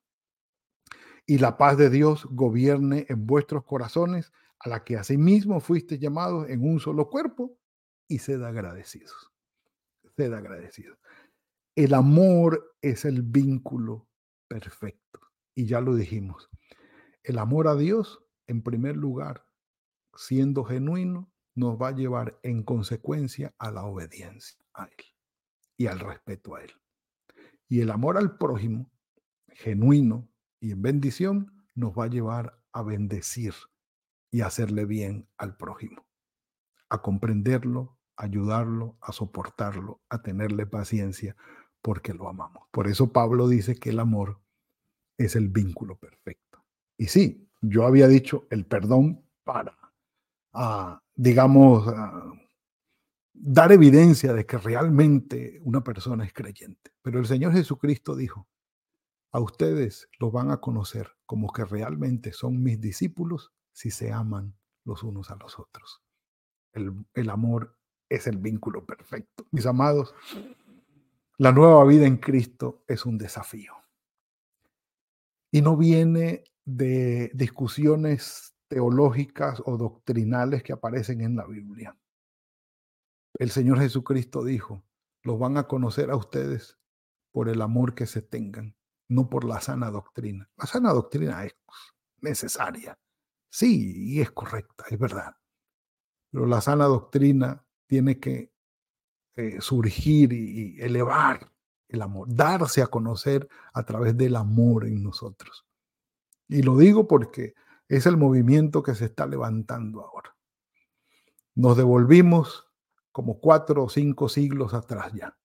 Y 1.25 1.38
la 1.38 1.57
paz 1.57 1.77
de 1.77 1.89
Dios 1.89 2.25
gobierne 2.29 3.05
en 3.10 3.25
vuestros 3.25 3.63
corazones, 3.63 4.31
a 4.60 4.69
la 4.69 4.83
que 4.83 4.98
asimismo 4.98 5.60
fuiste 5.60 5.98
llamados 5.98 6.50
en 6.50 6.63
un 6.63 6.79
solo 6.79 7.10
cuerpo, 7.10 7.57
y 8.07 8.19
sed 8.19 8.43
agradecidos. 8.43 9.31
Sed 10.17 10.33
agradecidos. 10.33 11.00
El 11.75 11.93
amor 11.93 12.75
es 12.81 13.05
el 13.05 13.21
vínculo 13.21 14.10
perfecto. 14.48 15.21
Y 15.55 15.65
ya 15.65 15.79
lo 15.79 15.95
dijimos. 15.95 16.50
El 17.24 17.38
amor 17.38 17.67
a 17.67 17.75
Dios, 17.75 18.24
en 18.48 18.62
primer 18.62 18.98
lugar, 18.98 19.45
siendo 20.15 20.63
genuino, 20.65 21.31
nos 21.55 21.81
va 21.81 21.89
a 21.89 21.95
llevar 21.95 22.39
en 22.43 22.63
consecuencia 22.63 23.53
a 23.60 23.71
la 23.71 23.83
obediencia 23.86 24.60
a 24.74 24.86
Él 24.86 25.05
y 25.77 25.88
al 25.88 26.00
respeto 26.00 26.55
a 26.55 26.63
Él. 26.63 26.71
Y 27.72 27.80
el 27.80 27.90
amor 27.90 28.18
al 28.18 28.38
prójimo, 28.38 28.92
genuino 29.48 30.28
y 30.60 30.74
en 30.74 30.82
bendición, 30.82 31.54
nos 31.74 31.98
va 31.98 32.04
a 32.04 32.10
llevar 32.10 32.60
a 32.74 32.82
bendecir 32.82 33.54
y 34.30 34.42
hacerle 34.42 34.84
bien 34.84 35.30
al 35.38 35.56
prójimo, 35.56 36.06
a 36.90 37.01
comprenderlo, 37.01 37.98
ayudarlo, 38.18 38.98
a 39.00 39.13
soportarlo, 39.13 40.01
a 40.10 40.22
tenerle 40.22 40.66
paciencia, 40.66 41.38
porque 41.82 42.13
lo 42.13 42.28
amamos. 42.28 42.68
Por 42.72 42.90
eso 42.90 43.13
Pablo 43.13 43.48
dice 43.48 43.80
que 43.80 43.92
el 43.92 44.01
amor 44.01 44.42
es 45.18 45.38
el 45.38 45.48
vínculo 45.48 45.98
perfecto. 45.98 46.66
Y 46.98 47.06
sí, 47.06 47.50
yo 47.62 47.86
había 47.86 48.10
dicho 48.10 48.48
el 48.50 48.66
perdón 48.66 49.24
para, 49.46 49.78
ah, 50.51 51.01
digamos, 51.16 51.88
ah, 51.88 52.34
dar 53.43 53.71
evidencia 53.71 54.33
de 54.33 54.45
que 54.45 54.57
realmente 54.57 55.60
una 55.63 55.83
persona 55.83 56.24
es 56.24 56.31
creyente. 56.31 56.91
Pero 57.01 57.19
el 57.19 57.25
Señor 57.25 57.53
Jesucristo 57.53 58.15
dijo, 58.15 58.48
a 59.31 59.39
ustedes 59.39 60.10
los 60.19 60.31
van 60.31 60.51
a 60.51 60.57
conocer 60.57 61.10
como 61.25 61.51
que 61.51 61.65
realmente 61.65 62.33
son 62.33 62.62
mis 62.62 62.79
discípulos 62.79 63.51
si 63.71 63.89
se 63.89 64.12
aman 64.12 64.55
los 64.86 65.04
unos 65.04 65.32
a 65.32 65.36
los 65.38 65.58
otros. 65.58 66.04
El, 66.73 67.06
el 67.13 67.30
amor 67.30 67.77
es 68.10 68.27
el 68.27 68.38
vínculo 68.38 68.86
perfecto. 68.86 69.47
Mis 69.51 69.65
amados, 69.65 70.13
la 71.38 71.51
nueva 71.51 71.84
vida 71.86 72.06
en 72.06 72.17
Cristo 72.17 72.84
es 72.88 73.06
un 73.06 73.17
desafío. 73.17 73.73
Y 75.49 75.62
no 75.62 75.77
viene 75.77 76.43
de 76.63 77.32
discusiones 77.34 78.56
teológicas 78.67 79.62
o 79.65 79.77
doctrinales 79.77 80.62
que 80.62 80.73
aparecen 80.73 81.21
en 81.21 81.36
la 81.36 81.45
Biblia. 81.47 81.97
El 83.41 83.49
Señor 83.49 83.80
Jesucristo 83.80 84.43
dijo, 84.43 84.86
los 85.23 85.39
van 85.39 85.58
a 85.58 85.63
conocer 85.63 86.12
a 86.12 86.15
ustedes 86.15 86.77
por 87.32 87.49
el 87.49 87.63
amor 87.63 87.95
que 87.95 88.06
se 88.06 88.21
tengan, 88.21 88.75
no 89.08 89.32
por 89.32 89.45
la 89.45 89.60
sana 89.60 89.89
doctrina. 89.89 90.47
La 90.58 90.67
sana 90.67 90.93
doctrina 90.93 91.43
es 91.43 91.56
necesaria, 92.19 92.99
sí, 93.49 93.93
y 94.13 94.21
es 94.21 94.30
correcta, 94.30 94.86
es 94.91 94.99
verdad. 94.99 95.36
Pero 96.30 96.45
la 96.45 96.62
sana 96.62 96.86
doctrina 96.86 97.65
tiene 97.88 98.19
que 98.19 98.54
eh, 99.36 99.60
surgir 99.60 100.34
y, 100.34 100.80
elevar 100.80 101.51
el 101.88 102.04
amor, 102.04 102.27
darse 102.30 102.84
a 102.84 102.88
conocer 102.89 103.49
a 103.73 103.84
través 103.84 104.15
del 104.15 104.36
amor 104.36 104.86
en 104.86 105.01
nosotros. 105.01 105.65
Y 106.47 106.62
lo 106.62 106.77
digo 106.77 107.08
porque 107.08 107.56
es 107.88 108.06
el 108.06 108.17
movimiento 108.17 108.84
que 108.84 108.93
se 108.93 109.06
está 109.06 109.25
levantando 109.25 110.01
ahora. 110.01 110.38
Nos 111.56 111.75
devolvimos 111.75 112.70
como 113.12 113.39
cuatro 113.39 113.84
o 113.84 113.89
cinco 113.89 114.30
siglos 114.30 114.74
atrás 114.74 115.13
ya, 115.13 115.38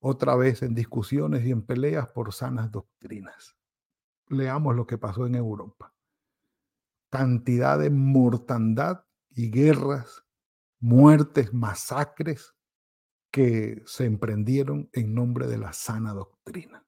otra 0.00 0.34
vez 0.36 0.62
en 0.62 0.74
discusiones 0.74 1.44
y 1.44 1.50
en 1.50 1.62
peleas 1.62 2.08
por 2.08 2.32
sanas 2.32 2.70
doctrinas. 2.70 3.56
Leamos 4.28 4.74
lo 4.74 4.86
que 4.86 4.98
pasó 4.98 5.26
en 5.26 5.34
Europa. 5.34 5.94
Cantidad 7.10 7.78
de 7.78 7.90
mortandad 7.90 9.04
y 9.30 9.50
guerras, 9.50 10.24
muertes, 10.78 11.52
masacres, 11.52 12.54
que 13.30 13.82
se 13.86 14.06
emprendieron 14.06 14.88
en 14.92 15.14
nombre 15.14 15.46
de 15.46 15.58
la 15.58 15.72
sana 15.72 16.12
doctrina. 16.12 16.84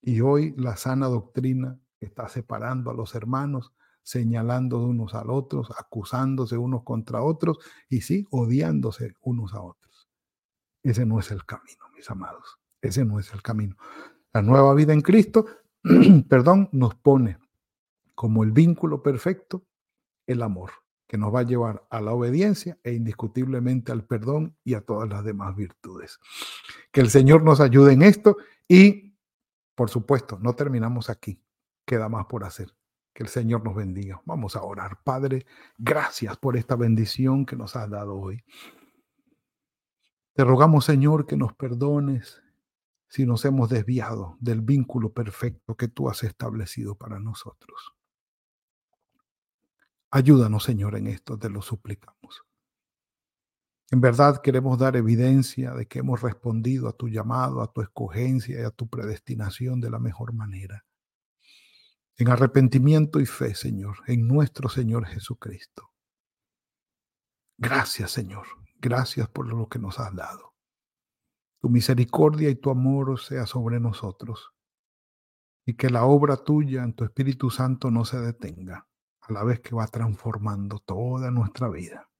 Y 0.00 0.20
hoy 0.20 0.54
la 0.56 0.76
sana 0.76 1.06
doctrina 1.06 1.78
está 2.00 2.28
separando 2.28 2.90
a 2.90 2.94
los 2.94 3.14
hermanos, 3.14 3.72
señalando 4.02 4.78
unos 4.78 5.14
a 5.14 5.24
otros, 5.30 5.70
acusándose 5.78 6.56
unos 6.56 6.82
contra 6.82 7.22
otros 7.22 7.58
y 7.88 8.00
sí, 8.00 8.26
odiándose 8.30 9.14
unos 9.20 9.54
a 9.54 9.60
otros. 9.60 10.08
Ese 10.82 11.04
no 11.04 11.18
es 11.18 11.30
el 11.30 11.44
camino, 11.44 11.84
mis 11.94 12.10
amados. 12.10 12.58
Ese 12.80 13.04
no 13.04 13.18
es 13.18 13.32
el 13.32 13.42
camino. 13.42 13.76
La 14.32 14.42
nueva 14.42 14.74
vida 14.74 14.92
en 14.92 15.02
Cristo, 15.02 15.46
perdón, 16.28 16.68
nos 16.72 16.94
pone 16.94 17.38
como 18.14 18.42
el 18.44 18.52
vínculo 18.52 19.02
perfecto 19.02 19.64
el 20.26 20.42
amor 20.42 20.70
que 21.08 21.16
nos 21.16 21.34
va 21.34 21.40
a 21.40 21.44
llevar 21.44 21.86
a 21.88 22.00
la 22.02 22.12
obediencia 22.12 22.78
e 22.84 22.92
indiscutiblemente 22.92 23.90
al 23.92 24.04
perdón 24.04 24.56
y 24.62 24.74
a 24.74 24.82
todas 24.82 25.08
las 25.08 25.24
demás 25.24 25.56
virtudes. 25.56 26.20
Que 26.92 27.00
el 27.00 27.08
Señor 27.08 27.42
nos 27.42 27.60
ayude 27.60 27.94
en 27.94 28.02
esto 28.02 28.36
y, 28.68 29.16
por 29.74 29.88
supuesto, 29.88 30.38
no 30.40 30.54
terminamos 30.54 31.08
aquí. 31.08 31.42
Queda 31.86 32.10
más 32.10 32.26
por 32.26 32.44
hacer. 32.44 32.77
Que 33.18 33.24
el 33.24 33.30
Señor 33.30 33.64
nos 33.64 33.74
bendiga. 33.74 34.22
Vamos 34.26 34.54
a 34.54 34.62
orar. 34.62 35.02
Padre, 35.02 35.44
gracias 35.76 36.36
por 36.36 36.56
esta 36.56 36.76
bendición 36.76 37.46
que 37.46 37.56
nos 37.56 37.74
has 37.74 37.90
dado 37.90 38.16
hoy. 38.16 38.44
Te 40.34 40.44
rogamos, 40.44 40.84
Señor, 40.84 41.26
que 41.26 41.36
nos 41.36 41.52
perdones 41.52 42.40
si 43.08 43.26
nos 43.26 43.44
hemos 43.44 43.70
desviado 43.70 44.36
del 44.38 44.60
vínculo 44.60 45.12
perfecto 45.12 45.76
que 45.76 45.88
tú 45.88 46.08
has 46.08 46.22
establecido 46.22 46.94
para 46.94 47.18
nosotros. 47.18 47.92
Ayúdanos, 50.12 50.62
Señor, 50.62 50.94
en 50.94 51.08
esto, 51.08 51.36
te 51.36 51.50
lo 51.50 51.60
suplicamos. 51.60 52.44
En 53.90 54.00
verdad 54.00 54.40
queremos 54.42 54.78
dar 54.78 54.94
evidencia 54.94 55.74
de 55.74 55.86
que 55.86 55.98
hemos 55.98 56.22
respondido 56.22 56.86
a 56.86 56.92
tu 56.92 57.08
llamado, 57.08 57.62
a 57.62 57.72
tu 57.72 57.82
escogencia 57.82 58.60
y 58.60 58.64
a 58.64 58.70
tu 58.70 58.86
predestinación 58.86 59.80
de 59.80 59.90
la 59.90 59.98
mejor 59.98 60.32
manera. 60.32 60.84
En 62.20 62.28
arrepentimiento 62.28 63.20
y 63.20 63.26
fe, 63.26 63.54
Señor, 63.54 63.98
en 64.08 64.26
nuestro 64.26 64.68
Señor 64.68 65.06
Jesucristo. 65.06 65.92
Gracias, 67.56 68.10
Señor. 68.10 68.44
Gracias 68.80 69.28
por 69.28 69.46
lo 69.46 69.68
que 69.68 69.78
nos 69.78 70.00
has 70.00 70.12
dado. 70.16 70.54
Tu 71.60 71.68
misericordia 71.68 72.50
y 72.50 72.56
tu 72.56 72.70
amor 72.70 73.20
sea 73.20 73.46
sobre 73.46 73.78
nosotros. 73.78 74.50
Y 75.64 75.74
que 75.74 75.90
la 75.90 76.06
obra 76.06 76.36
tuya 76.38 76.82
en 76.82 76.94
tu 76.94 77.04
Espíritu 77.04 77.50
Santo 77.50 77.92
no 77.92 78.04
se 78.04 78.18
detenga 78.18 78.88
a 79.20 79.32
la 79.32 79.44
vez 79.44 79.60
que 79.60 79.76
va 79.76 79.86
transformando 79.86 80.80
toda 80.80 81.30
nuestra 81.30 81.68
vida. 81.68 82.10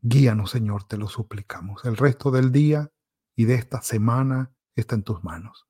Guíanos, 0.00 0.52
Señor, 0.52 0.84
te 0.84 0.96
lo 0.96 1.08
suplicamos. 1.08 1.84
El 1.84 1.98
resto 1.98 2.30
del 2.30 2.50
día 2.50 2.90
y 3.34 3.44
de 3.44 3.56
esta 3.56 3.82
semana 3.82 4.54
está 4.74 4.94
en 4.94 5.02
tus 5.02 5.22
manos. 5.22 5.65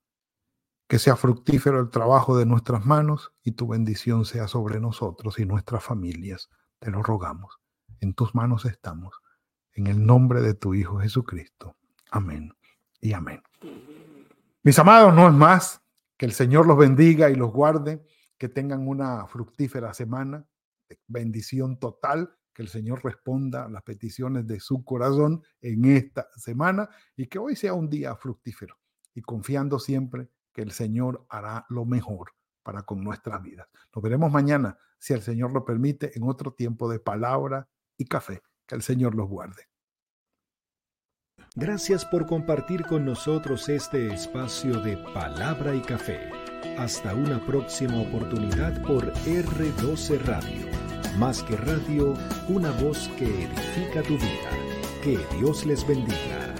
Que 0.88 0.99
sea 0.99 1.16
fructífero 1.16 1.81
el 1.81 1.90
trabajo 1.90 2.37
de 2.38 2.46
nuestras 2.46 2.87
manos 2.87 3.33
y 3.42 3.53
tu 3.53 3.66
bendición 3.66 4.25
sea 4.25 4.46
sobre 4.46 4.81
nosotros 4.81 5.38
y 5.38 5.44
nuestras 5.44 5.83
familias. 5.83 6.49
Te 6.79 6.90
lo 6.90 7.03
rogamos. 7.03 7.59
En 8.01 8.14
tus 8.14 8.35
manos 8.35 8.64
estamos. 8.66 9.14
En 9.72 9.88
el 9.88 10.05
nombre 10.07 10.42
de 10.42 10.55
tu 10.55 10.75
Hijo 10.75 10.99
Jesucristo. 11.01 11.77
Amén 12.11 12.53
y 13.01 13.12
amén. 13.12 13.42
Mis 14.62 14.79
amados, 14.79 15.14
no 15.14 15.27
es 15.29 15.35
más. 15.35 15.83
Que 16.16 16.27
el 16.27 16.33
Señor 16.33 16.66
los 16.66 16.79
bendiga 16.79 17.31
y 17.31 17.35
los 17.35 17.51
guarde. 17.51 18.05
Que 18.38 18.49
tengan 18.49 18.87
una 18.87 19.27
fructífera 19.27 19.92
semana. 19.92 20.46
Bendición 21.09 21.79
total. 21.79 22.33
Que 22.55 22.62
el 22.62 22.68
Señor 22.68 23.05
responda 23.05 23.64
a 23.64 23.68
las 23.68 23.83
peticiones 23.83 24.46
de 24.46 24.61
su 24.61 24.85
corazón 24.85 25.42
en 25.61 25.85
esta 25.85 26.29
semana 26.37 26.88
y 27.16 27.27
que 27.27 27.38
hoy 27.38 27.57
sea 27.57 27.75
un 27.75 27.90
día 27.90 28.14
fructífero 28.16 28.79
y 29.14 29.22
confiando 29.22 29.79
siempre 29.79 30.31
que 30.57 30.62
el 30.62 30.73
Señor 30.73 31.27
hará 31.29 31.66
lo 31.69 31.85
mejor 31.85 32.33
para 32.62 32.85
con 32.85 33.05
nuestras 33.05 33.42
vidas. 33.42 33.69
Nos 33.95 34.03
veremos 34.03 34.33
mañana, 34.33 34.79
si 34.99 35.12
el 35.12 35.21
Señor 35.21 35.53
lo 35.53 35.66
permite, 35.66 36.16
en 36.16 36.23
otro 36.23 36.55
tiempo 36.55 36.88
de 36.88 36.99
palabra 36.99 37.69
y 37.99 38.07
café. 38.07 38.42
Que 38.64 38.75
el 38.75 38.81
Señor 38.81 39.14
los 39.14 39.29
guarde. 39.29 39.69
Gracias 41.57 42.07
por 42.07 42.27
compartir 42.27 42.87
con 42.87 43.05
nosotros 43.05 43.69
este 43.69 44.14
espacio 44.14 44.81
de 44.81 44.97
palabra 45.12 45.75
y 45.75 45.83
café. 45.83 46.31
Hasta 46.79 47.14
una 47.14 47.45
próxima 47.45 48.01
oportunidad 48.01 48.83
por 48.87 49.12
R12 49.12 50.19
Radio. 50.23 50.66
Más 51.19 51.42
que 51.42 51.59
radio, 51.59 52.14
una 52.49 52.71
voz 52.71 53.09
que 53.19 53.45
edifica 53.45 54.03
tu 54.03 54.14
vida. 54.14 54.51
Que 55.03 55.19
Dios 55.37 55.66
les 55.66 55.87
bendiga. 55.87 56.56